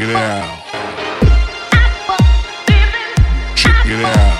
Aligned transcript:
Check 0.00 0.08
it 0.08 0.16
out. 0.16 0.64
Check 3.54 3.86
it 3.86 4.02
out. 4.02 4.38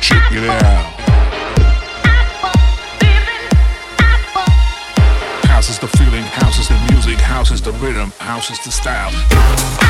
Check 0.00 0.32
it 0.32 0.50
out. 0.50 0.86
House 5.44 5.70
is 5.70 5.78
the 5.78 5.86
feeling, 5.86 6.24
house 6.24 6.58
is 6.58 6.66
the 6.66 6.74
music, 6.90 7.20
house 7.20 7.52
is 7.52 7.62
the 7.62 7.70
rhythm, 7.74 8.10
house 8.18 8.50
is 8.50 8.58
the 8.64 8.72
style. 8.72 9.87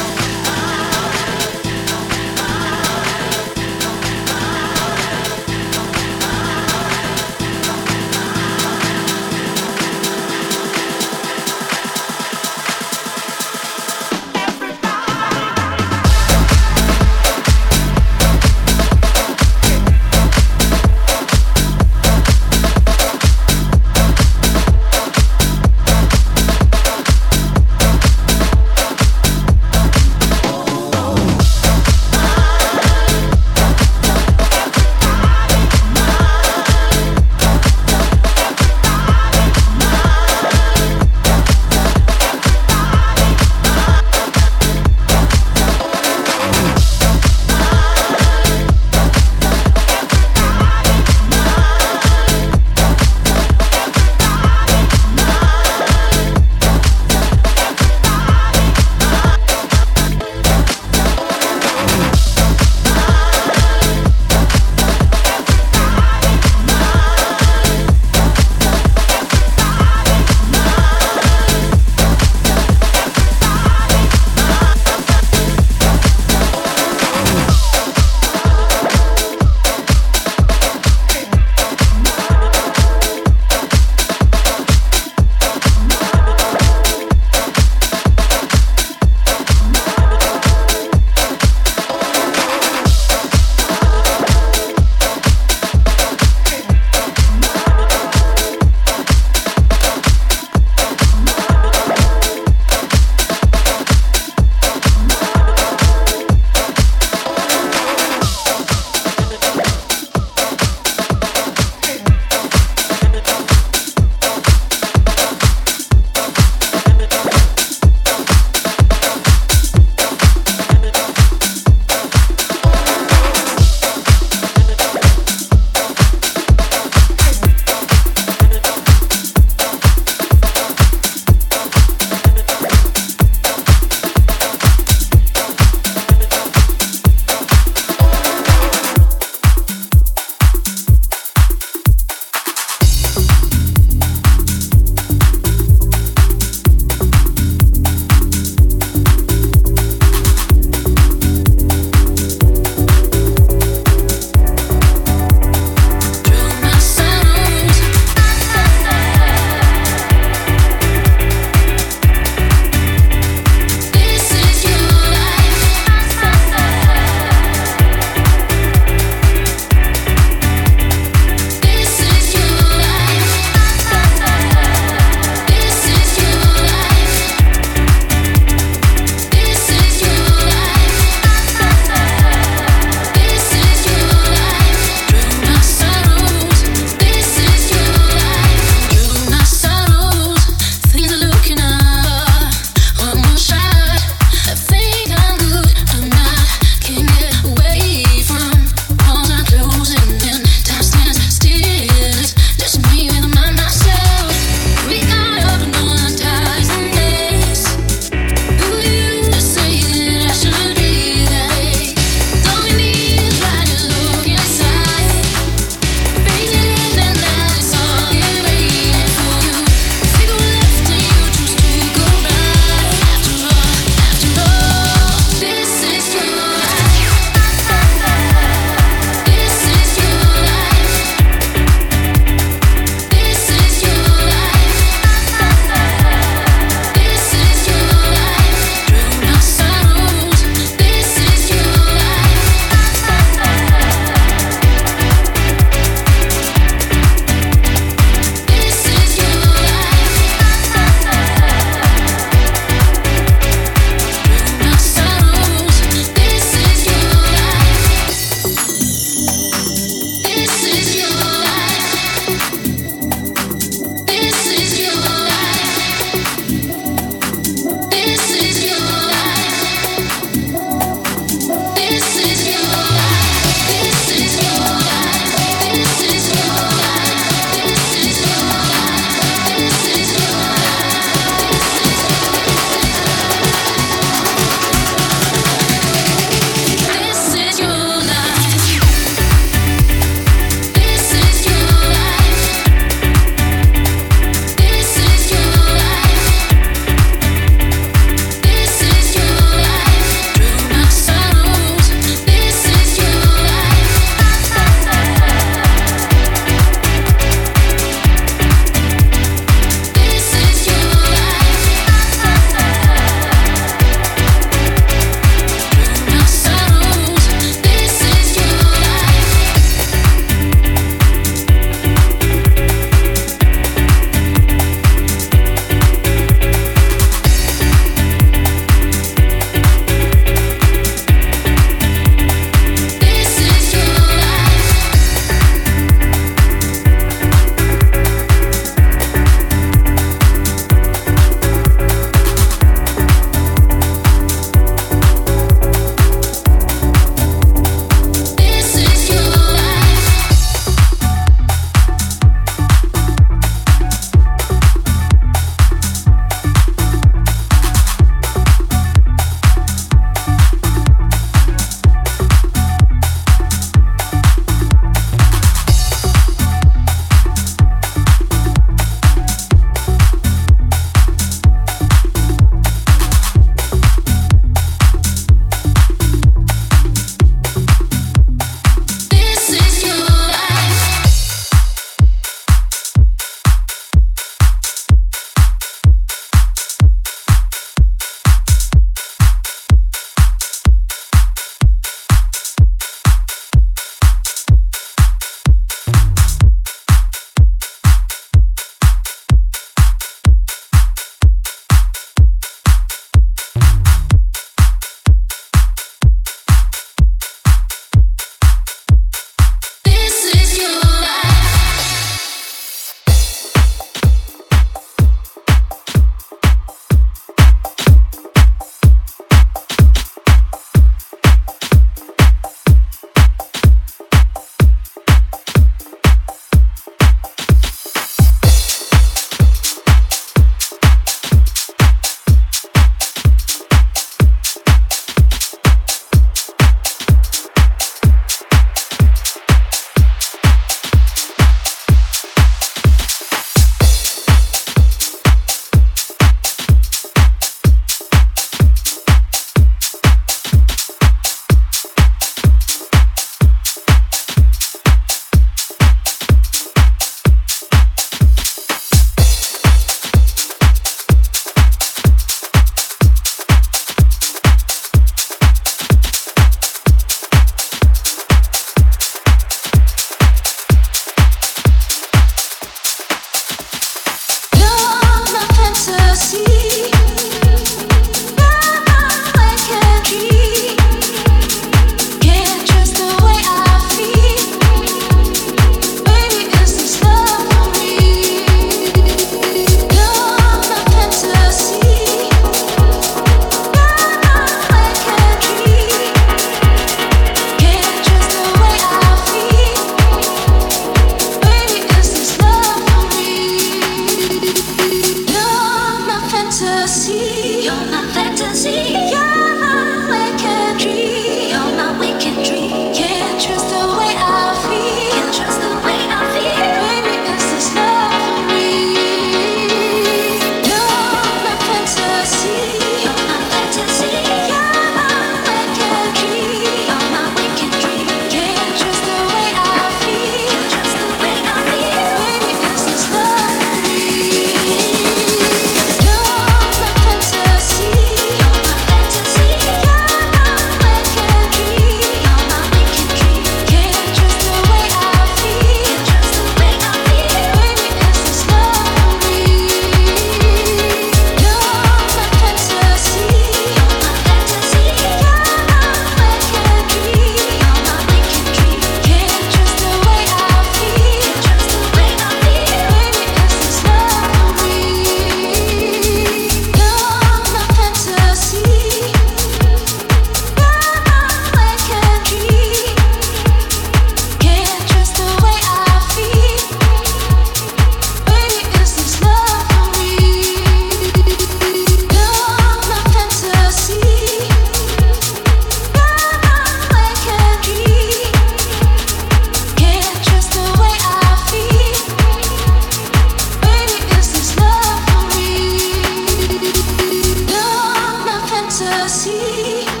see. 599.11 600.00